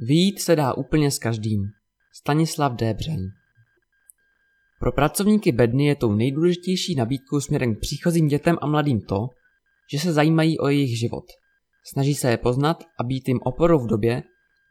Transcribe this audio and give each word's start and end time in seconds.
Výjít 0.00 0.40
se 0.40 0.56
dá 0.56 0.74
úplně 0.74 1.10
s 1.10 1.18
každým. 1.18 1.60
Stanislav 2.12 2.72
D. 2.72 2.94
Břeň 2.94 3.30
Pro 4.80 4.92
pracovníky 4.92 5.52
bedny 5.52 5.86
je 5.86 5.96
tou 5.96 6.12
nejdůležitější 6.12 6.94
nabídkou 6.94 7.40
směrem 7.40 7.74
k 7.74 7.80
příchozím 7.80 8.28
dětem 8.28 8.56
a 8.60 8.66
mladým 8.66 9.00
to, 9.00 9.26
že 9.92 9.98
se 9.98 10.12
zajímají 10.12 10.58
o 10.58 10.68
jejich 10.68 10.98
život. 10.98 11.24
Snaží 11.92 12.14
se 12.14 12.30
je 12.30 12.36
poznat 12.36 12.84
a 13.00 13.04
být 13.04 13.28
jim 13.28 13.38
oporou 13.42 13.78
v 13.78 13.86
době, 13.86 14.22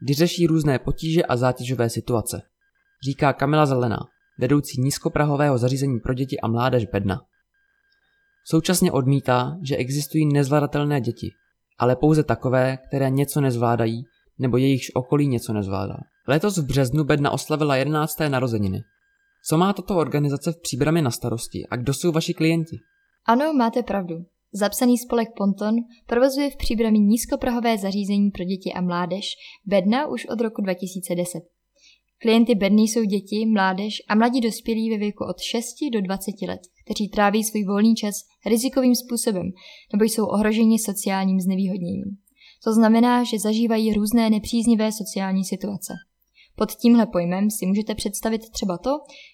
kdy 0.02 0.14
řeší 0.14 0.48
různé 0.48 0.80
potíže 0.80 1.24
a 1.24 1.38
zátěžové 1.38 1.90
situace, 1.90 2.42
říká 3.06 3.34
Kamila 3.34 3.66
Zelená, 3.66 4.00
vedoucí 4.40 4.82
nízkoprahového 4.82 5.58
zařízení 5.58 6.00
pro 6.00 6.14
děti 6.14 6.40
a 6.40 6.48
mládež 6.48 6.86
Bedna. 6.86 7.22
Současně 8.46 8.92
odmítá, 8.92 9.58
že 9.64 9.76
existují 9.76 10.34
nezvladatelné 10.34 11.02
děti, 11.02 11.32
ale 11.80 11.96
pouze 11.96 12.24
takové, 12.24 12.78
které 12.78 13.10
něco 13.10 13.42
nezvládají 13.42 14.04
nebo 14.40 14.58
jejichž 14.58 14.92
okolí 14.94 15.28
něco 15.28 15.54
nezvládá. 15.54 15.98
Letos 16.28 16.58
v 16.58 16.66
březnu 16.66 17.04
Bedna 17.04 17.32
oslavila 17.32 17.76
11. 17.76 18.20
narozeniny. 18.30 18.84
Co 19.50 19.58
má 19.58 19.74
tato 19.74 19.98
organizace 19.98 20.52
v 20.52 20.62
příbrami 20.62 21.02
na 21.02 21.12
starosti 21.12 21.68
a 21.72 21.76
kdo 21.76 21.94
jsou 21.94 22.12
vaši 22.12 22.34
klienti? 22.34 22.78
Ano, 23.26 23.54
máte 23.54 23.84
pravdu. 23.84 24.16
Zapsaný 24.54 24.98
spolek 24.98 25.28
Ponton 25.38 25.76
provozuje 26.06 26.50
v 26.50 26.56
příbrami 26.56 27.00
nízkoprahové 27.00 27.78
zařízení 27.78 28.32
pro 28.32 28.44
děti 28.44 28.74
a 28.74 28.82
mládež 28.82 29.26
Bedna 29.66 30.08
už 30.08 30.26
od 30.26 30.42
roku 30.42 30.62
2010. 30.62 31.40
Klienty 32.22 32.56
Bedny 32.56 32.82
jsou 32.82 33.04
děti, 33.04 33.46
mládež 33.46 33.94
a 34.10 34.16
mladí 34.16 34.42
dospělí 34.42 34.90
ve 34.90 34.98
věku 34.98 35.24
od 35.24 35.40
6 35.40 35.66
do 35.94 36.02
20 36.02 36.32
let, 36.48 36.62
kteří 36.86 37.10
tráví 37.10 37.44
svůj 37.44 37.64
volný 37.64 37.96
čas 37.96 38.16
rizikovým 38.46 38.96
způsobem 38.96 39.52
nebo 39.94 40.04
jsou 40.04 40.26
ohroženi 40.26 40.80
sociálním 40.80 41.40
znevýhodněním. 41.40 42.18
To 42.64 42.74
znamená, 42.74 43.24
že 43.24 43.40
zažívají 43.40 43.94
různé 43.94 44.30
nepříznivé 44.30 44.92
sociální 44.92 45.46
situace. 45.46 45.94
Pod 46.56 46.72
tímhle 46.72 47.06
pojmem 47.06 47.52
si 47.52 47.66
můžete 47.66 47.96
představit 47.96 48.50
třeba 48.50 48.78
to, 48.78 48.90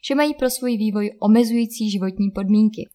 že 0.08 0.16
mají 0.16 0.34
pro 0.34 0.50
svůj 0.50 0.78
vývoj 0.78 1.12
omezující 1.22 1.92
životní 1.92 2.32
podmínky, 2.32 2.90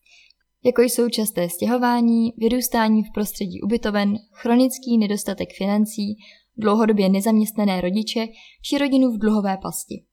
jako 0.64 0.82
jsou 0.82 1.08
časté 1.08 1.48
stěhování, 1.48 2.32
vyrůstání 2.36 3.02
v 3.02 3.12
prostředí 3.14 3.60
ubytoven, 3.60 4.18
chronický 4.32 4.98
nedostatek 4.98 5.48
financí, 5.58 6.16
dlouhodobě 6.56 7.08
nezaměstnané 7.08 7.80
rodiče 7.80 8.28
či 8.62 8.78
rodinu 8.78 9.10
v 9.10 9.18
dluhové 9.18 9.58
pasti. 9.62 10.04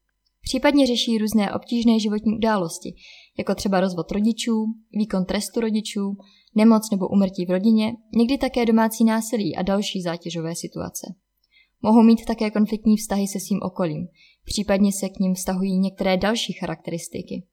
Případně 0.42 0.88
řeší 0.88 1.18
různé 1.18 1.54
obtížné 1.54 2.00
životní 2.00 2.36
události, 2.36 2.96
jako 3.38 3.56
třeba 3.56 3.80
rozvod 3.80 4.12
rodičů, 4.12 4.66
výkon 4.92 5.26
trestu 5.26 5.60
rodičů, 5.60 6.18
nemoc 6.56 6.92
nebo 6.92 7.08
umrtí 7.08 7.46
v 7.46 7.50
rodině, 7.50 7.94
někdy 8.16 8.38
také 8.38 8.66
domácí 8.66 9.04
násilí 9.04 9.56
a 9.56 9.62
další 9.62 10.02
zátěžové 10.02 10.56
situace. 10.56 11.08
Mohou 11.82 12.04
mít 12.04 12.26
také 12.26 12.52
konfliktní 12.52 12.98
vztahy 12.98 13.28
se 13.28 13.40
svým 13.40 13.60
okolím, 13.62 14.08
případně 14.46 14.92
se 14.92 15.10
k 15.10 15.20
ním 15.20 15.34
vztahují 15.34 15.80
některé 15.80 16.18
další 16.18 16.54
charakteristiky. 16.54 17.44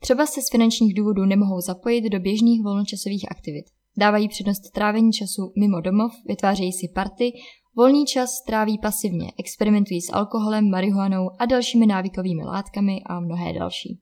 Třeba 0.00 0.26
se 0.26 0.42
z 0.42 0.50
finančních 0.50 0.94
důvodů 0.94 1.24
nemohou 1.24 1.60
zapojit 1.60 2.10
do 2.10 2.20
běžných 2.20 2.62
volnočasových 2.62 3.30
aktivit. 3.30 3.64
Dávají 3.98 4.28
přednost 4.28 4.70
trávení 4.74 5.12
času 5.12 5.52
mimo 5.60 5.80
domov, 5.80 6.12
vytvářejí 6.28 6.72
si 6.72 6.88
party, 6.94 7.32
volný 7.76 8.04
čas 8.06 8.30
tráví 8.46 8.78
pasivně, 8.78 9.32
experimentují 9.38 10.00
s 10.00 10.12
alkoholem, 10.12 10.70
marihuanou 10.70 11.30
a 11.38 11.46
dalšími 11.46 11.86
návykovými 11.86 12.44
látkami 12.44 13.00
a 13.06 13.20
mnohé 13.20 13.52
další. 13.52 14.00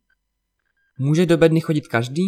Může 0.99 1.27
do 1.27 1.37
bedny 1.37 1.61
chodit 1.61 1.89
každý? 1.89 2.23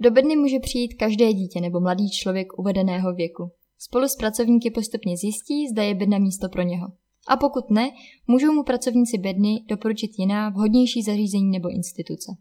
Do 0.00 0.10
bedny 0.10 0.36
může 0.36 0.58
přijít 0.58 0.94
každé 0.94 1.32
dítě 1.32 1.60
nebo 1.60 1.80
mladý 1.80 2.10
člověk 2.10 2.58
uvedeného 2.58 3.14
věku. 3.14 3.50
Spolu 3.78 4.08
s 4.08 4.16
pracovníky 4.16 4.70
postupně 4.70 5.16
zjistí, 5.16 5.68
zda 5.68 5.82
je 5.82 5.94
bedna 5.94 6.18
místo 6.18 6.48
pro 6.48 6.62
něho. 6.62 6.88
A 7.28 7.36
pokud 7.36 7.70
ne, 7.70 7.90
můžou 8.26 8.52
mu 8.52 8.62
pracovníci 8.62 9.18
bedny 9.18 9.64
doporučit 9.68 10.10
jiná, 10.18 10.48
vhodnější 10.48 11.02
zařízení 11.02 11.50
nebo 11.50 11.70
instituce. 11.70 12.32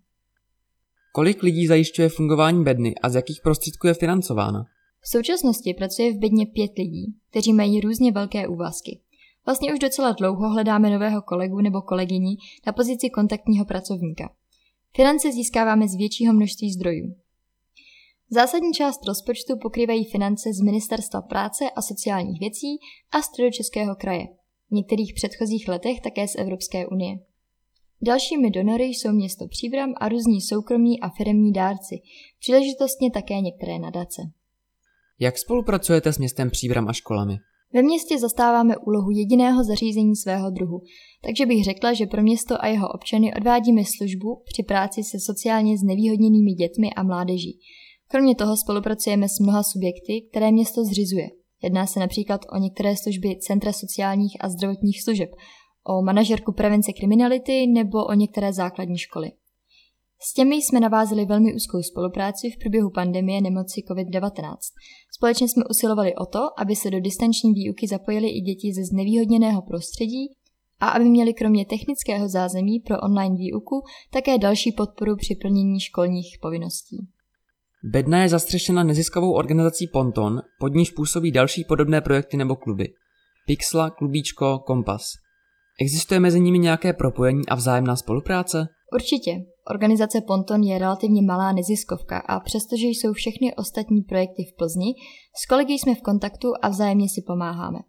Kolik 1.14 1.44
lidí 1.44 1.68
zajišťuje 1.68 2.10
fungování 2.10 2.64
bedny 2.64 2.96
a 2.96 3.10
z 3.10 3.16
jakých 3.16 3.42
prostředků 3.44 3.88
je 3.88 3.94
financována? 3.94 4.66
V 5.02 5.10
současnosti 5.10 5.73
pracuje 5.73 6.14
v 6.14 6.17
bedně 6.17 6.46
pět 6.46 6.72
lidí, 6.78 7.16
kteří 7.30 7.54
mají 7.54 7.82
různě 7.82 8.12
velké 8.12 8.48
úvazky. 8.48 9.00
Vlastně 9.46 9.73
už 9.73 9.80
docela 9.80 10.12
dlouho 10.12 10.50
hledáme 10.50 10.90
nového 10.90 11.22
kolegu 11.22 11.62
nebo 11.62 11.82
kolegyni 11.82 12.38
na 12.66 12.73
pozici 12.73 13.10
kontaktního 13.10 13.66
pracovníka. 13.66 14.30
Finance 14.96 15.32
získáváme 15.32 15.88
z 15.88 15.96
většího 15.96 16.34
množství 16.34 16.73
zdrojů. 16.73 17.16
Zásadní 18.30 18.73
část 18.73 19.05
rozpočtu 19.05 19.58
pokrývají 19.61 20.05
finance 20.05 20.54
z 20.54 20.61
Ministerstva 20.61 21.21
práce 21.21 21.65
a 21.76 21.82
sociálních 21.82 22.39
věcí 22.39 22.67
a 23.11 23.21
Středočeského 23.21 23.95
kraje. 23.95 24.27
V 24.70 24.71
některých 24.71 25.14
předchozích 25.14 25.67
letech 25.67 26.02
také 26.02 26.27
z 26.27 26.36
Evropské 26.36 26.87
unie. 26.87 27.20
Dalšími 28.02 28.52
donory 28.52 28.83
jsou 28.83 29.11
město 29.11 29.48
Příbram 29.48 29.93
a 29.98 30.10
různí 30.10 30.42
soukromí 30.42 30.99
a 30.99 31.10
firemní 31.10 31.54
dárci, 31.54 31.95
příležitostně 32.39 33.11
také 33.11 33.42
některé 33.42 33.80
nadace. 33.80 34.21
Jak 35.20 35.37
spolupracujete 35.37 36.14
s 36.14 36.17
městem 36.17 36.49
Příbram 36.49 36.87
a 36.87 36.93
školami? 36.93 37.37
Ve 37.73 37.82
městě 37.82 38.20
zastáváme 38.20 38.77
úlohu 38.77 39.11
jediného 39.11 39.64
zařízení 39.64 40.16
svého 40.16 40.49
druhu, 40.52 40.82
takže 41.23 41.45
bych 41.45 41.64
řekla, 41.64 41.93
že 41.93 42.05
pro 42.05 42.23
město 42.23 42.64
a 42.64 42.67
jeho 42.67 42.89
občany 42.89 43.33
odvádíme 43.33 43.82
službu 43.86 44.42
při 44.45 44.64
práci 44.64 45.04
se 45.04 45.20
sociálně 45.20 45.77
znevýhodněnými 45.77 46.52
dětmi 46.52 46.89
a 46.95 47.04
mládeží. 47.04 47.60
Kromě 48.08 48.36
toho 48.36 48.58
spolupracujeme 48.58 49.30
s 49.30 49.40
mnoha 49.40 49.64
subjekty, 49.64 50.28
které 50.32 50.52
město 50.52 50.84
zřizuje. 50.84 51.28
Jedná 51.64 51.88
se 51.88 52.00
například 52.00 52.42
o 52.54 52.58
některé 52.58 52.98
služby 52.98 53.38
Centra 53.42 53.73
sociálních 53.73 54.38
a 54.40 54.50
zdravotních 54.50 55.04
služeb, 55.04 55.30
o 55.84 56.02
manažerku 56.02 56.52
prevence 56.52 56.94
kriminality 56.94 57.67
nebo 57.67 58.06
o 58.06 58.14
některé 58.14 58.54
základní 58.54 58.98
školy. 58.98 59.32
S 60.20 60.34
těmi 60.34 60.56
jsme 60.56 60.80
navázali 60.80 61.26
velmi 61.26 61.56
úzkou 61.56 61.82
spolupráci 61.82 62.52
v 62.52 62.58
průběhu 62.60 62.90
pandemie 62.90 63.42
nemoci 63.42 63.82
COVID-19. 63.92 64.56
Společně 65.16 65.48
jsme 65.50 65.64
usilovali 65.70 66.16
o 66.16 66.26
to, 66.26 66.40
aby 66.60 66.76
se 66.76 66.92
do 66.92 67.00
distanční 67.00 67.54
výuky 67.54 67.88
zapojili 67.88 68.30
i 68.30 68.42
děti 68.42 68.73
ze 68.73 68.84
znevýhodněného 68.84 69.62
prostředí 69.62 70.34
a 70.80 70.90
aby 70.90 71.06
měli 71.06 71.34
kromě 71.34 71.66
technického 71.66 72.30
zázemí 72.30 72.80
pro 72.80 73.00
online 73.00 73.36
výuku 73.36 73.82
také 74.12 74.38
další 74.38 74.72
podporu 74.72 75.16
při 75.16 75.36
plnění 75.36 75.80
školních 75.80 76.38
povinností. 76.42 77.08
Bedna 77.83 78.21
je 78.21 78.30
zastřešena 78.30 78.83
neziskovou 78.83 79.33
organizací 79.33 79.88
Ponton, 79.88 80.42
pod 80.60 80.73
níž 80.73 80.92
působí 80.92 81.32
další 81.32 81.64
podobné 81.64 82.02
projekty 82.02 82.38
nebo 82.38 82.55
kluby. 82.55 82.89
Pixla, 83.45 83.89
Klubíčko, 83.89 84.60
Kompas. 84.60 85.04
Existuje 85.82 86.20
mezi 86.20 86.39
nimi 86.39 86.60
nějaké 86.60 86.93
propojení 86.93 87.45
a 87.48 87.55
vzájemná 87.55 87.95
spolupráce? 87.95 88.67
Určitě. 88.93 89.32
Organizace 89.70 90.21
Ponton 90.21 90.64
je 90.64 90.80
relativně 90.80 91.21
malá 91.21 91.52
neziskovka 91.52 92.17
a 92.17 92.39
přestože 92.39 92.87
jsou 92.87 93.14
všechny 93.14 93.55
ostatní 93.55 94.02
projekty 94.02 94.43
v 94.43 94.55
Plzni, 94.58 94.93
s 95.36 95.45
kolegy 95.45 95.73
jsme 95.73 95.95
v 95.95 96.02
kontaktu 96.02 96.48
a 96.61 96.70
vzájemně 96.70 97.10
si 97.10 97.21
pomáháme. 97.27 97.80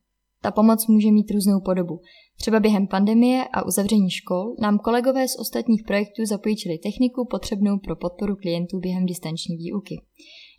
Ta 0.43 0.50
pomoc 0.50 0.87
může 0.87 1.10
mít 1.10 1.31
různou 1.31 1.60
podobu. 1.65 2.00
Třeba 2.41 2.60
během 2.60 2.87
pandemie 2.87 3.44
a 3.53 3.66
uzavření 3.66 4.10
škol 4.10 4.54
nám 4.60 4.78
kolegové 4.78 5.28
z 5.28 5.38
ostatních 5.38 5.82
projektů 5.87 6.26
zapůjčili 6.26 6.78
techniku 6.78 7.26
potřebnou 7.31 7.78
pro 7.78 7.97
podporu 7.97 8.37
klientů 8.37 8.78
během 8.81 9.06
distanční 9.06 9.56
výuky. 9.56 10.00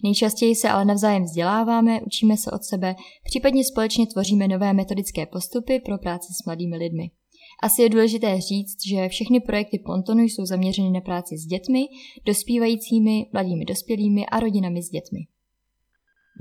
Nejčastěji 0.03 0.56
se 0.56 0.69
ale 0.69 0.85
navzájem 0.85 1.23
vzděláváme, 1.23 2.01
učíme 2.01 2.38
se 2.38 2.51
od 2.51 2.63
sebe, 2.63 2.95
případně 3.23 3.63
společně 3.63 4.07
tvoříme 4.07 4.47
nové 4.47 4.73
metodické 4.73 5.25
postupy 5.25 5.81
pro 5.85 5.97
práci 5.97 6.34
s 6.34 6.45
mladými 6.45 6.78
lidmi. 6.78 7.12
Asi 7.63 7.81
je 7.81 7.89
důležité 7.89 8.41
říct, 8.41 8.78
že 8.89 9.09
všechny 9.09 9.39
projekty 9.39 9.79
Pontonu 9.85 10.23
jsou 10.23 10.45
zaměřeny 10.45 10.89
na 10.89 11.01
práci 11.01 11.38
s 11.38 11.45
dětmi, 11.45 11.79
dospívajícími, 12.25 13.25
mladými 13.34 13.66
dospělými 13.66 14.25
a 14.25 14.39
rodinami 14.39 14.84
s 14.84 14.89
dětmi. 14.89 15.19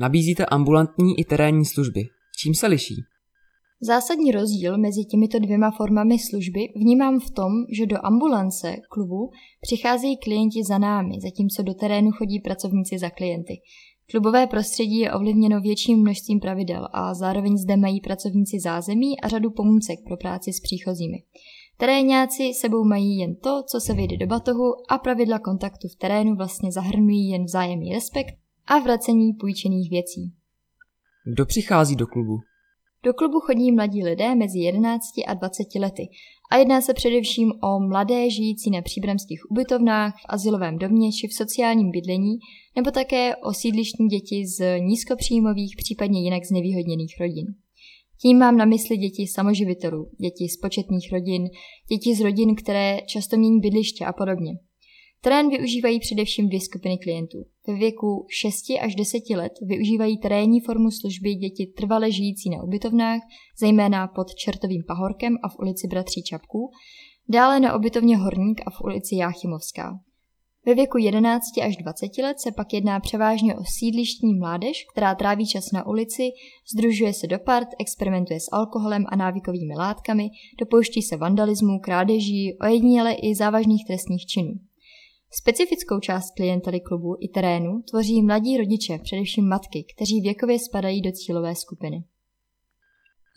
Nabízíte 0.00 0.46
ambulantní 0.46 1.18
i 1.18 1.24
terénní 1.24 1.64
služby. 1.64 2.00
Čím 2.38 2.54
se 2.54 2.66
liší? 2.66 2.94
Zásadní 3.80 4.32
rozdíl 4.32 4.78
mezi 4.78 5.04
těmito 5.04 5.38
dvěma 5.38 5.70
formami 5.70 6.18
služby 6.18 6.60
vnímám 6.76 7.20
v 7.20 7.30
tom, 7.30 7.52
že 7.78 7.86
do 7.86 7.96
ambulance 8.06 8.76
klubu 8.90 9.30
přicházejí 9.60 10.16
klienti 10.16 10.64
za 10.64 10.78
námi, 10.78 11.14
zatímco 11.22 11.62
do 11.62 11.74
terénu 11.74 12.10
chodí 12.10 12.40
pracovníci 12.40 12.98
za 12.98 13.10
klienty. 13.10 13.54
Klubové 14.10 14.46
prostředí 14.46 14.98
je 14.98 15.12
ovlivněno 15.12 15.60
větším 15.60 16.00
množstvím 16.00 16.40
pravidel 16.40 16.88
a 16.92 17.14
zároveň 17.14 17.56
zde 17.56 17.76
mají 17.76 18.00
pracovníci 18.00 18.60
zázemí 18.60 19.20
a 19.20 19.28
řadu 19.28 19.50
pomůcek 19.50 19.98
pro 20.06 20.16
práci 20.16 20.52
s 20.52 20.60
příchozími. 20.60 21.16
Terénáci 21.76 22.42
sebou 22.60 22.84
mají 22.84 23.18
jen 23.18 23.36
to, 23.36 23.62
co 23.62 23.80
se 23.80 23.94
vyjde 23.94 24.16
do 24.16 24.26
batohu 24.26 24.64
a 24.88 24.98
pravidla 24.98 25.38
kontaktu 25.38 25.88
v 25.88 25.96
terénu 25.96 26.34
vlastně 26.36 26.72
zahrnují 26.72 27.28
jen 27.28 27.44
vzájemný 27.44 27.92
respekt 27.92 28.34
a 28.66 28.78
vracení 28.78 29.32
půjčených 29.32 29.90
věcí. 29.90 30.32
Kdo 31.34 31.46
přichází 31.46 31.96
do 31.96 32.06
klubu? 32.06 32.38
Do 33.04 33.14
klubu 33.14 33.40
chodí 33.40 33.72
mladí 33.72 34.04
lidé 34.04 34.34
mezi 34.34 34.58
11 34.58 35.02
a 35.26 35.34
20 35.34 35.74
lety 35.80 36.08
a 36.50 36.56
jedná 36.56 36.80
se 36.80 36.94
především 36.94 37.52
o 37.62 37.80
mladé 37.88 38.30
žijící 38.30 38.70
na 38.70 38.82
příbramských 38.82 39.50
ubytovnách, 39.50 40.14
v 40.14 40.26
asilovém 40.28 40.78
domě 40.78 41.12
či 41.12 41.28
v 41.28 41.34
sociálním 41.34 41.90
bydlení, 41.90 42.38
nebo 42.76 42.90
také 42.90 43.36
o 43.36 43.52
sídlištní 43.52 44.08
děti 44.08 44.46
z 44.46 44.78
nízkopříjmových, 44.80 45.74
případně 45.76 46.20
jinak 46.20 46.44
znevýhodněných 46.44 47.14
rodin. 47.20 47.46
Tím 48.22 48.38
mám 48.38 48.56
na 48.56 48.64
mysli 48.64 48.96
děti 48.96 49.26
samoživitelů, 49.26 50.10
děti 50.20 50.48
z 50.48 50.56
početných 50.56 51.12
rodin, 51.12 51.48
děti 51.88 52.14
z 52.14 52.20
rodin, 52.20 52.54
které 52.54 52.98
často 53.06 53.36
mění 53.36 53.60
bydliště 53.60 54.04
a 54.04 54.12
podobně. 54.12 54.52
Terén 55.20 55.48
využívají 55.48 56.00
především 56.00 56.48
dvě 56.48 56.60
skupiny 56.60 56.98
klientů. 56.98 57.38
Ve 57.66 57.74
věku 57.74 58.26
6 58.28 58.54
až 58.80 58.94
10 58.94 59.22
let 59.30 59.52
využívají 59.62 60.18
terénní 60.18 60.60
formu 60.60 60.90
služby 60.90 61.34
děti 61.34 61.72
trvale 61.76 62.12
žijící 62.12 62.50
na 62.50 62.62
ubytovnách, 62.62 63.20
zejména 63.60 64.08
pod 64.08 64.34
Čertovým 64.34 64.82
pahorkem 64.88 65.36
a 65.42 65.48
v 65.48 65.58
ulici 65.58 65.88
Bratří 65.88 66.22
Čapků, 66.22 66.70
dále 67.28 67.60
na 67.60 67.76
ubytovně 67.76 68.16
Horník 68.16 68.60
a 68.66 68.70
v 68.70 68.80
ulici 68.80 69.16
Jáchymovská. 69.16 69.98
Ve 70.66 70.74
věku 70.74 70.98
11 70.98 71.42
až 71.62 71.76
20 71.76 72.18
let 72.22 72.40
se 72.40 72.52
pak 72.52 72.72
jedná 72.72 73.00
převážně 73.00 73.54
o 73.54 73.64
sídlištní 73.78 74.34
mládež, 74.34 74.84
která 74.92 75.14
tráví 75.14 75.46
čas 75.46 75.72
na 75.72 75.86
ulici, 75.86 76.22
združuje 76.74 77.12
se 77.12 77.26
do 77.26 77.38
part, 77.38 77.68
experimentuje 77.80 78.40
s 78.40 78.52
alkoholem 78.52 79.04
a 79.08 79.16
návykovými 79.16 79.74
látkami, 79.74 80.28
dopouští 80.60 81.02
se 81.02 81.16
vandalismu, 81.16 81.78
krádeží, 81.78 82.56
ojediněle 82.60 83.12
i 83.12 83.34
závažných 83.34 83.86
trestních 83.86 84.26
činů. 84.26 84.67
Specifickou 85.30 86.00
část 86.00 86.30
klientely 86.36 86.80
klubu 86.80 87.16
i 87.20 87.28
terénu 87.28 87.82
tvoří 87.90 88.22
mladí 88.22 88.58
rodiče, 88.58 88.98
především 89.02 89.48
matky, 89.48 89.84
kteří 89.94 90.20
věkově 90.20 90.58
spadají 90.58 91.02
do 91.02 91.12
cílové 91.12 91.54
skupiny. 91.54 92.04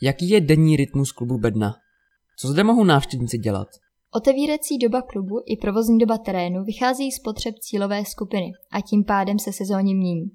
Jaký 0.01 0.29
je 0.29 0.41
denní 0.41 0.75
rytmus 0.75 1.11
klubu 1.11 1.37
Bedna? 1.37 1.75
Co 2.39 2.47
zde 2.47 2.63
mohou 2.63 2.83
návštěvníci 2.83 3.37
dělat? 3.37 3.67
Otevírací 4.13 4.77
doba 4.77 5.01
klubu 5.01 5.35
i 5.45 5.57
provozní 5.57 5.99
doba 5.99 6.17
terénu 6.17 6.63
vychází 6.63 7.11
z 7.11 7.19
potřeb 7.19 7.55
cílové 7.59 8.05
skupiny 8.05 8.51
a 8.71 8.81
tím 8.81 9.03
pádem 9.03 9.39
se 9.39 9.53
sezóně 9.53 9.95
mění. 9.95 10.29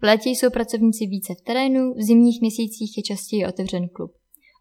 V 0.00 0.02
létě 0.02 0.30
jsou 0.30 0.50
pracovníci 0.50 1.06
více 1.06 1.34
v 1.34 1.40
terénu, 1.40 1.94
v 1.94 2.02
zimních 2.02 2.40
měsících 2.40 2.96
je 2.96 3.02
častěji 3.02 3.46
otevřen 3.46 3.88
klub. 3.88 4.12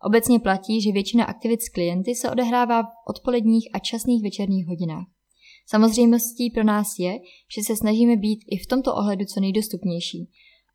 Obecně 0.06 0.40
platí, 0.40 0.82
že 0.82 0.92
většina 0.92 1.26
aktivit 1.26 1.62
s 1.62 1.70
klienty 1.70 2.16
se 2.16 2.32
odehrává 2.32 2.84
v 2.84 3.10
odpoledních 3.10 3.70
a 3.74 3.80
časných 3.80 4.24
večerních 4.24 4.68
hodinách. 4.68 5.06
Samozřejmostí 5.66 6.50
pro 6.50 6.64
nás 6.64 6.88
je, 7.00 7.20
že 7.56 7.64
se 7.64 7.76
snažíme 7.76 8.16
být 8.16 8.40
i 8.52 8.58
v 8.58 8.68
tomto 8.68 8.96
ohledu 8.96 9.26
co 9.26 9.40
nejdostupnější. 9.40 10.30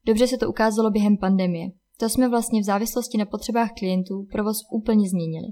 Dobře 0.06 0.26
se 0.26 0.38
to 0.38 0.48
ukázalo 0.48 0.90
během 0.90 1.16
pandemie. 1.16 1.68
To 2.00 2.08
jsme 2.08 2.28
vlastně 2.28 2.60
v 2.60 2.64
závislosti 2.64 3.18
na 3.18 3.26
potřebách 3.26 3.70
klientů 3.78 4.26
provoz 4.32 4.56
úplně 4.72 5.08
změnili. 5.08 5.46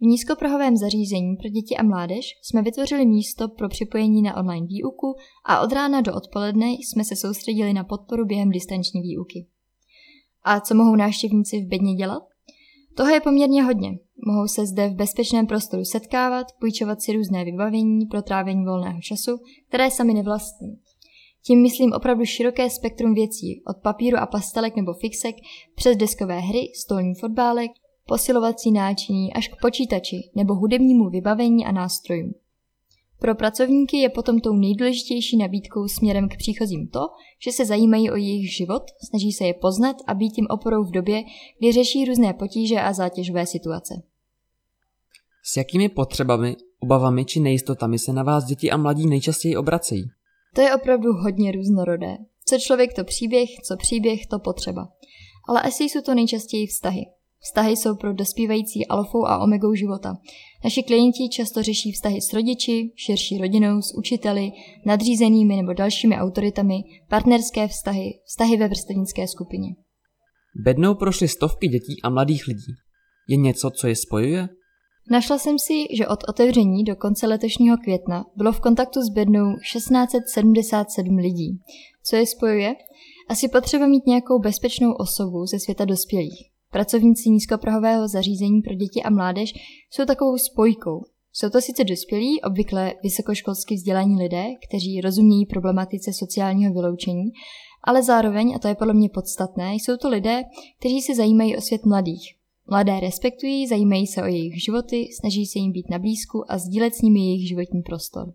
V 0.00 0.02
nízkoprahovém 0.02 0.76
zařízení 0.76 1.36
pro 1.36 1.48
děti 1.48 1.76
a 1.76 1.82
mládež 1.82 2.26
jsme 2.42 2.62
vytvořili 2.62 3.06
místo 3.06 3.48
pro 3.48 3.68
připojení 3.68 4.22
na 4.22 4.36
online 4.36 4.66
výuku 4.66 5.14
a 5.46 5.60
od 5.60 5.72
rána 5.72 6.00
do 6.00 6.14
odpoledne 6.14 6.66
jsme 6.66 7.04
se 7.04 7.16
soustředili 7.16 7.72
na 7.72 7.84
podporu 7.84 8.24
během 8.24 8.50
distanční 8.50 9.02
výuky. 9.02 9.46
A 10.42 10.60
co 10.60 10.74
mohou 10.74 10.96
návštěvníci 10.96 11.60
v 11.60 11.68
bedně 11.68 11.94
dělat? 11.94 12.22
Toho 12.96 13.10
je 13.10 13.20
poměrně 13.20 13.62
hodně. 13.62 13.98
Mohou 14.26 14.48
se 14.48 14.66
zde 14.66 14.88
v 14.88 14.94
bezpečném 14.94 15.46
prostoru 15.46 15.84
setkávat, 15.84 16.46
půjčovat 16.60 17.02
si 17.02 17.12
různé 17.12 17.44
vybavení 17.44 18.06
pro 18.06 18.22
trávení 18.22 18.64
volného 18.64 19.00
času, 19.00 19.40
které 19.68 19.90
sami 19.90 20.14
nevlastní. 20.14 20.78
Tím 21.46 21.62
myslím 21.62 21.92
opravdu 21.92 22.24
široké 22.24 22.70
spektrum 22.70 23.14
věcí, 23.14 23.62
od 23.66 23.76
papíru 23.76 24.18
a 24.18 24.26
pastelek 24.26 24.76
nebo 24.76 24.94
fixek 24.94 25.36
přes 25.74 25.96
deskové 25.96 26.38
hry, 26.38 26.72
stolní 26.74 27.14
fotbálek, 27.14 27.70
posilovací 28.06 28.72
náčiní 28.72 29.32
až 29.32 29.48
k 29.48 29.60
počítači 29.60 30.30
nebo 30.34 30.54
hudebnímu 30.54 31.10
vybavení 31.10 31.66
a 31.66 31.72
nástrojům. 31.72 32.34
Pro 33.18 33.34
pracovníky 33.34 33.96
je 33.96 34.08
potom 34.08 34.40
tou 34.40 34.52
nejdůležitější 34.52 35.36
nabídkou 35.36 35.88
směrem 35.88 36.28
k 36.28 36.36
příchozím 36.36 36.88
to, 36.88 37.00
že 37.44 37.52
se 37.52 37.64
zajímají 37.64 38.10
o 38.10 38.16
jejich 38.16 38.56
život, 38.56 38.82
snaží 39.08 39.32
se 39.32 39.44
je 39.44 39.54
poznat 39.54 39.96
a 40.06 40.14
být 40.14 40.38
jim 40.38 40.46
oporou 40.50 40.84
v 40.84 40.90
době, 40.90 41.22
kdy 41.58 41.72
řeší 41.72 42.04
různé 42.04 42.32
potíže 42.32 42.80
a 42.80 42.92
zátěžové 42.92 43.46
situace. 43.46 44.09
S 45.42 45.56
jakými 45.56 45.88
potřebami, 45.88 46.56
obavami 46.80 47.24
či 47.24 47.40
nejistotami 47.40 47.98
se 47.98 48.12
na 48.12 48.22
vás 48.22 48.44
děti 48.44 48.70
a 48.70 48.76
mladí 48.76 49.06
nejčastěji 49.06 49.56
obracejí? 49.56 50.04
To 50.54 50.60
je 50.60 50.74
opravdu 50.74 51.12
hodně 51.12 51.52
různorodé. 51.52 52.16
Co 52.44 52.58
člověk, 52.58 52.94
to 52.94 53.04
příběh, 53.04 53.48
co 53.64 53.76
příběh, 53.76 54.26
to 54.26 54.38
potřeba. 54.38 54.88
Ale 55.48 55.62
asi 55.62 55.84
jsou 55.84 56.00
to 56.00 56.14
nejčastěji 56.14 56.66
vztahy. 56.66 57.00
Vztahy 57.42 57.76
jsou 57.76 57.96
pro 57.96 58.12
dospívající 58.12 58.86
alfou 58.86 59.26
a 59.26 59.38
omegou 59.38 59.74
života. 59.74 60.16
Naši 60.64 60.82
klienti 60.82 61.28
často 61.28 61.62
řeší 61.62 61.92
vztahy 61.92 62.20
s 62.20 62.32
rodiči, 62.32 62.92
širší 62.96 63.38
rodinou, 63.38 63.82
s 63.82 63.94
učiteli, 63.98 64.50
nadřízenými 64.86 65.56
nebo 65.56 65.72
dalšími 65.72 66.16
autoritami, 66.16 66.74
partnerské 67.08 67.68
vztahy, 67.68 68.20
vztahy 68.24 68.56
ve 68.56 68.68
vrstevnické 68.68 69.28
skupině. 69.28 69.68
Bednou 70.56 70.94
prošly 70.94 71.28
stovky 71.28 71.68
dětí 71.68 72.02
a 72.02 72.10
mladých 72.10 72.46
lidí. 72.46 72.72
Je 73.28 73.36
něco, 73.36 73.70
co 73.70 73.86
je 73.86 73.96
spojuje? 73.96 74.48
Našla 75.10 75.38
jsem 75.38 75.58
si, 75.58 75.96
že 75.96 76.08
od 76.08 76.18
otevření 76.28 76.84
do 76.84 76.96
konce 76.96 77.26
letošního 77.26 77.76
května 77.76 78.24
bylo 78.36 78.52
v 78.52 78.60
kontaktu 78.60 79.00
s 79.02 79.08
Bednou 79.08 79.54
1677 79.72 81.16
lidí. 81.16 81.60
Co 82.04 82.16
je 82.16 82.26
spojuje? 82.26 82.74
Asi 83.28 83.48
potřeba 83.48 83.86
mít 83.86 84.06
nějakou 84.06 84.38
bezpečnou 84.38 84.92
osobu 84.92 85.46
ze 85.46 85.58
světa 85.58 85.84
dospělých. 85.84 86.50
Pracovníci 86.70 87.30
nízkoprahového 87.30 88.08
zařízení 88.08 88.62
pro 88.62 88.74
děti 88.74 89.02
a 89.02 89.10
mládež 89.10 89.52
jsou 89.90 90.04
takovou 90.04 90.38
spojkou. 90.38 91.04
Jsou 91.32 91.50
to 91.50 91.60
sice 91.60 91.84
dospělí, 91.84 92.42
obvykle 92.42 92.94
vysokoškolsky 93.02 93.74
vzdělaní 93.74 94.22
lidé, 94.22 94.44
kteří 94.68 95.00
rozumějí 95.00 95.46
problematice 95.46 96.12
sociálního 96.12 96.72
vyloučení, 96.72 97.30
ale 97.84 98.02
zároveň, 98.02 98.52
a 98.56 98.58
to 98.58 98.68
je 98.68 98.74
podle 98.74 98.94
mě 98.94 99.08
podstatné, 99.08 99.74
jsou 99.74 99.96
to 99.96 100.08
lidé, 100.08 100.42
kteří 100.78 101.00
se 101.00 101.14
zajímají 101.14 101.56
o 101.56 101.60
svět 101.60 101.86
mladých. 101.86 102.39
Mladé 102.70 103.00
respektují, 103.00 103.66
zajímají 103.66 104.06
se 104.06 104.22
o 104.22 104.26
jejich 104.26 104.64
životy, 104.64 105.08
snaží 105.20 105.46
se 105.46 105.58
jim 105.58 105.72
být 105.72 105.90
na 105.90 105.98
blízku 105.98 106.52
a 106.52 106.58
sdílet 106.58 106.94
s 106.94 107.02
nimi 107.02 107.20
jejich 107.20 107.48
životní 107.48 107.82
prostor. 107.82 108.32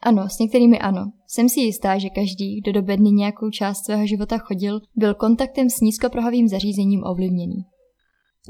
Ano, 0.00 0.28
s 0.28 0.38
některými 0.38 0.78
ano. 0.78 1.12
Jsem 1.28 1.48
si 1.48 1.60
jistá, 1.60 1.98
že 1.98 2.08
každý, 2.08 2.60
kdo 2.60 2.72
do 2.72 2.82
bedny 2.82 3.10
nějakou 3.10 3.50
část 3.50 3.84
svého 3.84 4.06
života 4.06 4.38
chodil, 4.38 4.80
byl 4.96 5.14
kontaktem 5.14 5.70
s 5.70 5.80
nízkoprahovým 5.80 6.48
zařízením 6.48 7.02
ovlivněný. 7.04 7.64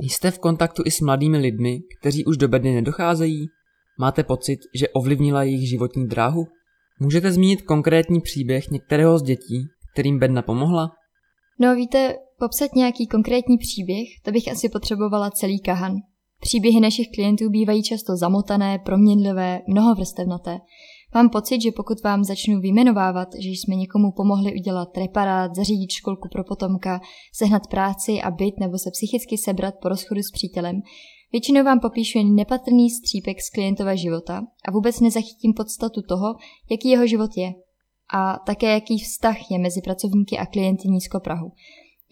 Jste 0.03 0.31
v 0.31 0.39
kontaktu 0.39 0.83
i 0.87 0.91
s 0.91 1.01
mladými 1.01 1.39
lidmi, 1.39 1.81
kteří 2.01 2.25
už 2.25 2.37
do 2.37 2.49
bedny 2.49 2.75
nedocházejí? 2.75 3.47
Máte 3.99 4.25
pocit, 4.25 4.61
že 4.75 4.89
ovlivnila 4.89 5.43
jejich 5.43 5.69
životní 5.69 6.09
dráhu? 6.09 6.47
Můžete 7.01 7.33
zmínit 7.33 7.63
konkrétní 7.63 8.21
příběh 8.21 8.71
některého 8.71 9.19
z 9.19 9.23
dětí, 9.23 9.67
kterým 9.93 10.19
bedna 10.19 10.43
pomohla? 10.43 10.91
No 11.59 11.75
víte, 11.75 12.17
popsat 12.41 12.75
nějaký 12.75 13.07
konkrétní 13.07 13.59
příběh, 13.59 14.09
to 14.25 14.31
bych 14.33 14.53
asi 14.53 14.69
potřebovala 14.69 15.31
celý 15.31 15.61
kahan. 15.61 15.97
Příběhy 16.41 16.81
našich 16.81 17.07
klientů 17.15 17.51
bývají 17.51 17.83
často 17.83 18.17
zamotané, 18.17 18.79
proměnlivé, 18.79 19.61
mnohovrstevnaté. 19.69 20.59
Mám 21.15 21.29
pocit, 21.31 21.63
že 21.63 21.73
pokud 21.73 22.03
vám 22.03 22.25
začnu 22.25 22.61
vyjmenovávat, 22.61 23.29
že 23.39 23.49
jsme 23.49 23.75
někomu 23.75 24.13
pomohli 24.17 24.55
udělat 24.55 24.97
reparát, 24.97 25.55
zařídit 25.55 25.91
školku 25.91 26.29
pro 26.33 26.45
potomka, 26.45 27.01
sehnat 27.35 27.67
práci 27.67 28.21
a 28.23 28.31
byt 28.31 28.55
nebo 28.61 28.79
se 28.79 28.91
psychicky 28.91 29.39
sebrat 29.39 29.75
po 29.83 29.89
rozchodu 29.89 30.21
s 30.23 30.31
přítelem, 30.31 30.81
většinou 31.33 31.65
vám 31.65 31.81
popíšu 31.81 32.19
jen 32.19 32.35
nepatrný 32.35 32.91
střípek 32.91 33.41
z 33.41 33.51
klientova 33.51 33.95
života 33.95 34.43
a 34.69 34.71
vůbec 34.71 35.01
nezachytím 35.01 35.55
podstatu 35.55 36.03
toho, 36.09 36.35
jaký 36.71 36.89
jeho 36.89 37.07
život 37.07 37.31
je. 37.37 37.53
A 38.15 38.39
také 38.47 38.73
jaký 38.73 38.99
vztah 38.99 39.51
je 39.51 39.59
mezi 39.59 39.81
pracovníky 39.83 40.39
a 40.39 40.47
klienty 40.47 40.89
nízkoprahu. 40.89 41.53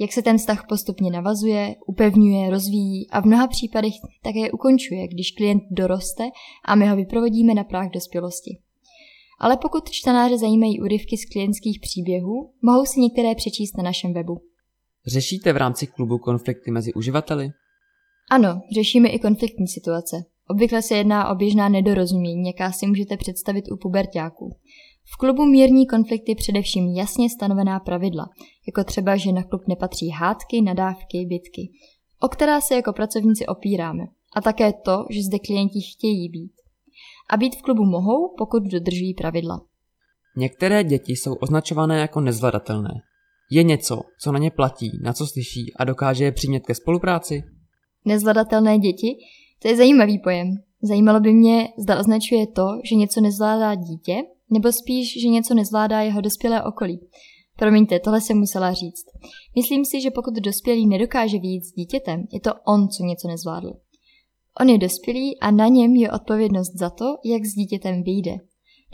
Jak 0.01 0.13
se 0.13 0.23
ten 0.23 0.39
vztah 0.39 0.67
postupně 0.69 1.11
navazuje, 1.11 1.77
upevňuje, 1.87 2.51
rozvíjí 2.51 3.11
a 3.11 3.21
v 3.21 3.25
mnoha 3.25 3.47
případech 3.47 3.93
také 4.23 4.53
ukončuje, 4.53 5.09
když 5.09 5.31
klient 5.31 5.63
doroste 5.71 6.25
a 6.65 6.75
my 6.75 6.89
ho 6.89 6.97
vyprovodíme 6.97 7.55
na 7.55 7.65
práh 7.65 7.91
dospělosti. 7.91 8.59
Ale 9.41 9.57
pokud 9.57 9.91
čtenáře 9.91 10.39
zajímají 10.39 10.81
úryvky 10.81 11.17
z 11.17 11.25
klientských 11.33 11.81
příběhů, 11.81 12.53
mohou 12.63 12.87
si 12.87 13.01
některé 13.01 13.35
přečíst 13.35 13.77
na 13.77 13.83
našem 13.83 14.13
webu. 14.13 14.41
Řešíte 15.07 15.53
v 15.53 15.57
rámci 15.57 15.87
klubu 15.87 16.19
konflikty 16.19 16.71
mezi 16.71 16.95
uživateli? 16.95 17.51
Ano, 18.31 18.61
řešíme 18.75 19.09
i 19.09 19.19
konfliktní 19.19 19.69
situace. 19.69 20.17
Obvykle 20.51 20.83
se 20.83 20.97
jedná 20.97 21.31
o 21.31 21.35
běžná 21.35 21.69
nedorozumění, 21.69 22.47
jaká 22.47 22.73
si 22.73 22.87
můžete 22.87 23.17
představit 23.17 23.65
u 23.73 23.77
pubertáků. 23.77 24.57
V 25.15 25.17
klubu 25.17 25.45
mírní 25.45 25.87
konflikty 25.87 26.35
především 26.35 26.89
jasně 26.89 27.31
stanovená 27.31 27.81
pravidla, 27.81 28.29
jako 28.67 28.85
třeba, 28.85 29.17
že 29.17 29.33
na 29.33 29.43
klub 29.43 29.63
nepatří 29.69 30.11
hádky, 30.11 30.63
nadávky, 30.63 31.27
bitky, 31.29 31.71
o 32.21 32.29
která 32.29 32.61
se 32.61 32.75
jako 32.75 32.93
pracovníci 32.93 33.47
opíráme. 33.47 34.05
A 34.37 34.41
také 34.41 34.73
to, 34.73 35.05
že 35.11 35.23
zde 35.23 35.39
klienti 35.39 35.81
chtějí 35.81 36.29
být 36.29 36.53
a 37.31 37.37
být 37.37 37.57
v 37.57 37.63
klubu 37.63 37.85
mohou, 37.85 38.35
pokud 38.39 38.63
dodržují 38.63 39.15
pravidla. 39.15 39.61
Některé 40.37 40.85
děti 40.85 41.13
jsou 41.13 41.35
označované 41.35 41.99
jako 41.99 42.21
nezvladatelné. 42.21 42.95
Je 43.51 43.63
něco, 43.63 44.01
co 44.21 44.33
na 44.33 44.39
ně 44.39 44.51
platí, 44.51 44.91
na 45.03 45.13
co 45.13 45.27
slyší 45.27 45.75
a 45.77 45.85
dokáže 45.85 46.25
je 46.25 46.33
přimět 46.33 46.67
ke 46.67 46.75
spolupráci? 46.75 47.43
Nezvladatelné 48.05 48.79
děti? 48.79 49.17
To 49.63 49.69
je 49.69 49.77
zajímavý 49.77 50.19
pojem. 50.19 50.49
Zajímalo 50.83 51.21
by 51.21 51.33
mě, 51.33 51.69
zda 51.79 52.01
označuje 52.01 52.47
to, 52.47 52.67
že 52.85 52.97
něco 52.97 53.21
nezvládá 53.21 53.75
dítě, 53.75 54.15
nebo 54.51 54.73
spíš, 54.73 55.23
že 55.23 55.29
něco 55.29 55.55
nezvládá 55.55 56.01
jeho 56.01 56.21
dospělé 56.21 56.63
okolí. 56.63 57.01
Promiňte, 57.57 58.01
tohle 58.01 58.21
jsem 58.21 58.39
musela 58.39 58.73
říct. 58.73 59.05
Myslím 59.57 59.85
si, 59.85 60.01
že 60.01 60.11
pokud 60.11 60.35
dospělý 60.35 60.87
nedokáže 60.87 61.39
vyjít 61.39 61.65
s 61.65 61.73
dítětem, 61.73 62.25
je 62.33 62.41
to 62.41 62.51
on, 62.67 62.89
co 62.89 63.05
něco 63.05 63.29
nezvládl. 63.29 63.73
On 64.61 64.69
je 64.69 64.79
dospělý 64.79 65.41
a 65.41 65.51
na 65.51 65.69
něm 65.69 65.95
je 65.95 66.13
odpovědnost 66.13 66.73
za 66.75 66.91
to, 66.91 67.05
jak 67.25 67.45
s 67.45 67.55
dítětem 67.55 68.03
vyjde. 68.03 68.37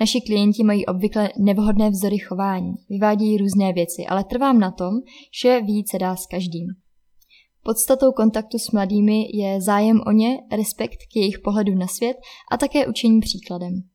Naši 0.01 0.21
klienti 0.21 0.65
mají 0.65 0.87
obvykle 0.87 1.31
nevhodné 1.39 1.91
vzory 1.91 2.19
chování, 2.19 2.73
vyvádějí 2.91 3.39
různé 3.39 3.73
věci, 3.73 4.07
ale 4.07 4.25
trvám 4.25 4.59
na 4.59 4.71
tom, 4.71 4.95
že 5.43 5.61
víc 5.61 5.91
se 5.91 5.99
dá 5.99 6.17
s 6.17 6.27
každým. 6.27 6.67
Podstatou 7.63 8.13
kontaktu 8.13 8.59
s 8.59 8.71
mladými 8.71 9.27
je 9.33 9.61
zájem 9.61 10.01
o 10.07 10.11
ně, 10.11 10.39
respekt 10.53 10.99
k 11.13 11.17
jejich 11.17 11.39
pohledu 11.39 11.75
na 11.75 11.87
svět 11.87 12.17
a 12.53 12.57
také 12.57 12.87
učení 12.87 13.21
příkladem. 13.21 13.94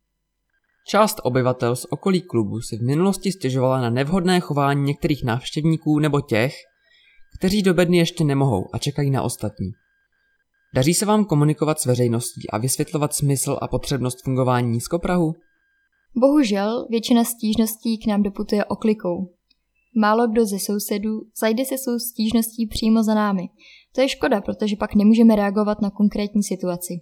Část 0.89 1.17
obyvatel 1.23 1.75
z 1.75 1.85
okolí 1.89 2.21
klubu 2.21 2.61
si 2.61 2.77
v 2.77 2.81
minulosti 2.81 3.31
stěžovala 3.31 3.81
na 3.81 3.89
nevhodné 3.89 4.39
chování 4.39 4.83
některých 4.83 5.23
návštěvníků 5.23 5.99
nebo 5.99 6.21
těch, 6.21 6.53
kteří 7.37 7.61
do 7.61 7.73
bedny 7.73 7.97
ještě 7.97 8.23
nemohou 8.23 8.65
a 8.73 8.77
čekají 8.77 9.11
na 9.11 9.21
ostatní. 9.21 9.71
Daří 10.75 10.93
se 10.93 11.05
vám 11.05 11.25
komunikovat 11.25 11.79
s 11.79 11.85
veřejností 11.85 12.49
a 12.49 12.57
vysvětlovat 12.57 13.13
smysl 13.13 13.57
a 13.61 13.67
potřebnost 13.67 14.23
fungování 14.23 14.69
nízkoprahu? 14.69 15.33
Bohužel 16.15 16.87
většina 16.89 17.23
stížností 17.23 17.97
k 17.97 18.07
nám 18.07 18.23
doputuje 18.23 18.65
oklikou. 18.65 19.33
Málo 19.95 20.27
kdo 20.27 20.45
ze 20.45 20.59
sousedů 20.59 21.21
zajde 21.39 21.65
se 21.65 21.77
svou 21.77 21.99
stížností 21.99 22.67
přímo 22.67 23.03
za 23.03 23.13
námi. 23.13 23.49
To 23.95 24.01
je 24.01 24.09
škoda, 24.09 24.41
protože 24.41 24.75
pak 24.75 24.95
nemůžeme 24.95 25.35
reagovat 25.35 25.81
na 25.81 25.89
konkrétní 25.89 26.43
situaci. 26.43 26.93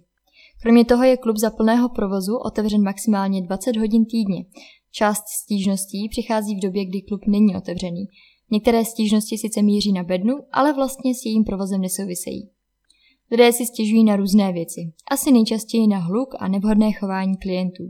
Kromě 0.62 0.84
toho 0.84 1.04
je 1.04 1.16
klub 1.16 1.36
za 1.36 1.50
plného 1.50 1.88
provozu 1.88 2.36
otevřen 2.36 2.82
maximálně 2.82 3.42
20 3.42 3.76
hodin 3.76 4.04
týdně. 4.04 4.44
Část 4.92 5.22
stížností 5.42 6.08
přichází 6.08 6.56
v 6.56 6.62
době, 6.62 6.84
kdy 6.84 7.02
klub 7.02 7.20
není 7.26 7.56
otevřený. 7.56 8.04
Některé 8.50 8.84
stížnosti 8.84 9.38
sice 9.38 9.62
míří 9.62 9.92
na 9.92 10.02
bednu, 10.02 10.34
ale 10.52 10.72
vlastně 10.72 11.14
s 11.14 11.24
jejím 11.24 11.44
provozem 11.44 11.80
nesouvisejí. 11.80 12.50
Lidé 13.30 13.52
si 13.52 13.66
stěžují 13.66 14.04
na 14.04 14.16
různé 14.16 14.52
věci. 14.52 14.92
Asi 15.10 15.32
nejčastěji 15.32 15.86
na 15.86 15.98
hluk 15.98 16.34
a 16.38 16.48
nevhodné 16.48 16.92
chování 16.92 17.36
klientů, 17.36 17.84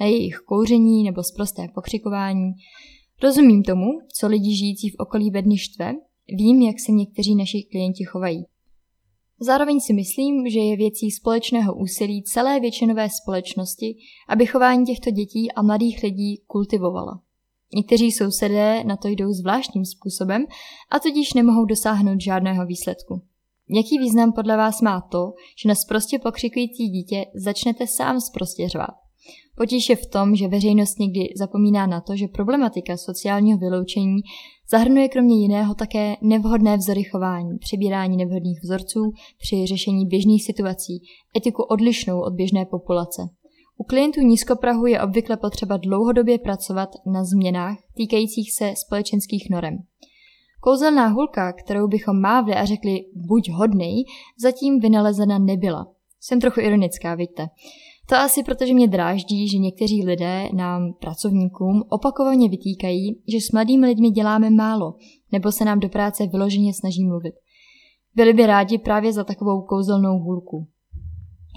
na 0.00 0.06
jejich 0.06 0.36
kouření 0.36 1.04
nebo 1.04 1.22
zprosté 1.22 1.66
pokřikování. 1.74 2.52
Rozumím 3.22 3.62
tomu, 3.62 3.86
co 4.18 4.28
lidi 4.28 4.56
žijící 4.56 4.90
v 4.90 4.94
okolí 4.98 5.30
bedny 5.30 5.58
štve, 5.58 5.92
vím, 6.28 6.62
jak 6.62 6.76
se 6.80 6.92
někteří 6.92 7.34
naši 7.34 7.62
klienti 7.70 8.04
chovají. 8.04 8.44
Zároveň 9.42 9.80
si 9.80 9.92
myslím, 9.92 10.48
že 10.48 10.58
je 10.58 10.76
věcí 10.76 11.10
společného 11.10 11.74
úsilí 11.74 12.22
celé 12.22 12.60
většinové 12.60 13.08
společnosti, 13.22 13.96
aby 14.28 14.46
chování 14.46 14.84
těchto 14.84 15.10
dětí 15.10 15.52
a 15.52 15.62
mladých 15.62 16.02
lidí 16.02 16.42
kultivovala. 16.46 17.20
Někteří 17.74 18.12
sousedé 18.12 18.84
na 18.84 18.96
to 18.96 19.08
jdou 19.08 19.32
zvláštním 19.32 19.84
způsobem 19.84 20.46
a 20.90 20.98
tudíž 20.98 21.32
nemohou 21.32 21.64
dosáhnout 21.64 22.20
žádného 22.20 22.66
výsledku. 22.66 23.22
Jaký 23.68 23.98
význam 23.98 24.32
podle 24.32 24.56
vás 24.56 24.80
má 24.80 25.00
to, 25.00 25.32
že 25.62 25.68
na 25.68 25.74
sprostě 25.74 26.18
pokřikující 26.18 26.88
dítě 26.88 27.26
začnete 27.34 27.86
sám 27.86 28.20
sprostě 28.20 28.68
řvát? 28.68 29.09
Potíž 29.56 29.88
je 29.88 29.96
v 29.96 30.06
tom, 30.06 30.36
že 30.36 30.48
veřejnost 30.48 30.98
někdy 30.98 31.20
zapomíná 31.36 31.86
na 31.86 32.00
to, 32.00 32.16
že 32.16 32.28
problematika 32.28 32.96
sociálního 32.96 33.58
vyloučení 33.58 34.20
zahrnuje 34.70 35.08
kromě 35.08 35.40
jiného 35.40 35.74
také 35.74 36.16
nevhodné 36.22 36.76
vzory 36.76 37.04
chování, 37.04 37.58
přebírání 37.58 38.16
nevhodných 38.16 38.62
vzorců 38.62 39.12
při 39.38 39.66
řešení 39.66 40.06
běžných 40.06 40.44
situací, 40.44 41.02
etiku 41.36 41.62
odlišnou 41.62 42.20
od 42.20 42.34
běžné 42.34 42.64
populace. 42.64 43.22
U 43.78 43.84
klientů 43.84 44.20
nízkoprahu 44.20 44.86
je 44.86 45.02
obvykle 45.02 45.36
potřeba 45.36 45.76
dlouhodobě 45.76 46.38
pracovat 46.38 46.88
na 47.12 47.24
změnách 47.24 47.78
týkajících 47.94 48.52
se 48.52 48.72
společenských 48.76 49.50
norem. 49.50 49.78
Kouzelná 50.60 51.06
hulka, 51.06 51.52
kterou 51.52 51.88
bychom 51.88 52.20
mávli 52.20 52.54
a 52.54 52.64
řekli 52.64 53.00
buď 53.14 53.50
hodnej, 53.50 54.04
zatím 54.42 54.80
vynalezena 54.80 55.38
nebyla. 55.38 55.86
Jsem 56.20 56.40
trochu 56.40 56.60
ironická, 56.60 57.14
vidíte. 57.14 57.48
To 58.10 58.16
asi 58.16 58.42
protože 58.42 58.74
mě 58.74 58.88
dráždí, 58.88 59.48
že 59.48 59.58
někteří 59.58 60.04
lidé 60.04 60.48
nám, 60.52 60.92
pracovníkům, 61.00 61.82
opakovaně 61.88 62.48
vytýkají, 62.48 63.22
že 63.32 63.40
s 63.40 63.52
mladými 63.52 63.86
lidmi 63.86 64.10
děláme 64.10 64.50
málo, 64.50 64.94
nebo 65.32 65.52
se 65.52 65.64
nám 65.64 65.80
do 65.80 65.88
práce 65.88 66.26
vyloženě 66.26 66.74
snaží 66.74 67.04
mluvit. 67.04 67.34
Byli 68.14 68.32
by 68.32 68.46
rádi 68.46 68.78
právě 68.78 69.12
za 69.12 69.24
takovou 69.24 69.62
kouzelnou 69.62 70.18
hůlku. 70.18 70.66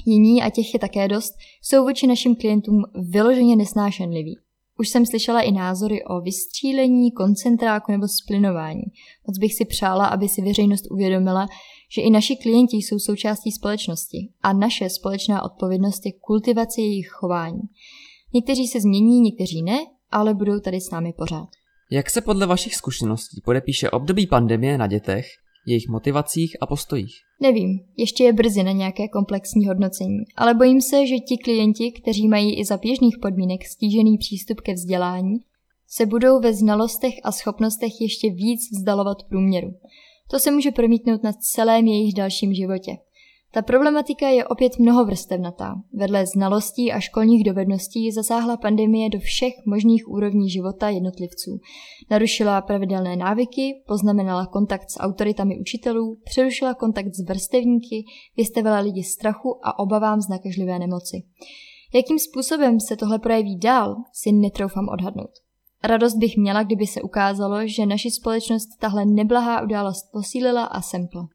Jiní, 0.06 0.44
a 0.44 0.50
těch 0.50 0.74
je 0.74 0.80
také 0.80 1.08
dost, 1.08 1.34
jsou 1.62 1.84
vůči 1.84 2.08
našim 2.08 2.36
klientům 2.36 2.84
vyloženě 3.14 3.56
nesnášenliví. 3.56 4.38
Už 4.80 4.90
jsem 4.90 5.06
slyšela 5.06 5.42
i 5.42 5.52
názory 5.52 6.04
o 6.04 6.22
vystřílení, 6.22 7.12
koncentráku 7.12 7.92
nebo 7.92 8.08
splinování. 8.08 8.84
Moc 9.28 9.38
bych 9.38 9.54
si 9.54 9.66
přála, 9.66 10.06
aby 10.06 10.30
si 10.30 10.42
veřejnost 10.42 10.92
uvědomila, 10.92 11.48
že 11.96 12.02
i 12.02 12.10
naši 12.10 12.36
klienti 12.36 12.78
jsou 12.78 13.00
součástí 13.00 13.52
společnosti 13.52 14.30
a 14.42 14.54
naše 14.54 14.90
společná 14.90 15.44
odpovědnost 15.44 16.06
je 16.06 16.12
kultivace 16.22 16.82
jejich 16.82 17.08
chování. 17.10 17.62
Někteří 18.34 18.68
se 18.68 18.82
změní, 18.82 19.22
někteří 19.22 19.64
ne, 19.64 19.80
ale 20.12 20.34
budou 20.34 20.60
tady 20.60 20.82
s 20.82 20.92
námi 20.92 21.14
pořád. 21.18 21.48
Jak 21.92 22.10
se 22.10 22.22
podle 22.22 22.48
vašich 22.48 22.76
zkušeností 22.76 23.42
podepíše 23.46 23.90
období 23.90 24.28
pandemie 24.28 24.78
na 24.78 24.88
dětech, 24.88 25.26
jejich 25.66 25.90
motivacích 25.90 26.58
a 26.62 26.66
postojích? 26.66 27.14
Nevím, 27.42 27.80
ještě 27.98 28.24
je 28.24 28.34
brzy 28.34 28.64
na 28.64 28.72
nějaké 28.72 29.08
komplexní 29.08 29.68
hodnocení, 29.68 30.20
ale 30.36 30.54
bojím 30.54 30.82
se, 30.82 31.08
že 31.08 31.16
ti 31.16 31.38
klienti, 31.38 31.92
kteří 31.92 32.28
mají 32.28 32.60
i 32.60 32.66
za 32.66 32.78
běžných 32.78 33.16
podmínek 33.22 33.66
stížený 33.66 34.18
přístup 34.18 34.62
ke 34.62 34.74
vzdělání, 34.74 35.36
se 35.88 36.06
budou 36.06 36.40
ve 36.40 36.54
znalostech 36.54 37.14
a 37.24 37.32
schopnostech 37.32 37.92
ještě 38.02 38.30
víc 38.30 38.62
vzdalovat 38.72 39.18
průměru. 39.30 39.74
To 40.32 40.40
se 40.40 40.52
může 40.52 40.72
promítnout 40.72 41.24
na 41.24 41.34
celém 41.34 41.88
jejich 41.88 42.14
dalším 42.14 42.54
životě. 42.54 42.98
Ta 43.54 43.62
problematika 43.62 44.30
je 44.30 44.48
opět 44.48 44.80
mnohovrstevnatá. 44.80 45.76
Vedle 45.94 46.26
znalostí 46.26 46.92
a 46.92 47.00
školních 47.00 47.44
dovedností 47.44 48.12
zasáhla 48.12 48.58
pandemie 48.58 49.10
do 49.10 49.20
všech 49.20 49.54
možných 49.68 50.10
úrovní 50.10 50.50
života 50.50 50.90
jednotlivců. 50.90 51.60
Narušila 52.12 52.62
pravidelné 52.62 53.16
návyky, 53.16 53.84
poznamenala 53.88 54.46
kontakt 54.46 54.92
s 54.92 55.00
autoritami 55.00 55.60
učitelů, 55.60 56.18
přerušila 56.24 56.74
kontakt 56.74 57.16
s 57.16 57.26
vrstevníky, 57.28 58.06
vystavila 58.38 58.80
lidi 58.80 59.04
strachu 59.04 59.60
a 59.64 59.80
obavám 59.80 60.22
z 60.22 60.30
nakažlivé 60.30 60.80
nemoci. 60.80 61.24
Jakým 61.94 62.20
způsobem 62.20 62.80
se 62.80 62.96
tohle 62.96 63.20
projeví 63.20 63.58
dál, 63.58 63.96
si 64.14 64.32
netroufám 64.32 64.90
odhadnout. 64.90 65.32
Radost 65.84 66.18
bych 66.18 66.38
měla, 66.38 66.64
kdyby 66.64 66.88
se 66.88 67.02
ukázalo, 67.02 67.68
že 67.68 67.86
naši 67.86 68.12
společnost 68.12 68.68
tahle 68.80 69.06
neblahá 69.06 69.62
událost 69.62 70.12
posílila 70.12 70.66
a 70.66 70.82
sempla. 70.82 71.28